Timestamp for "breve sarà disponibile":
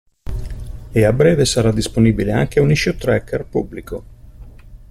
1.13-2.31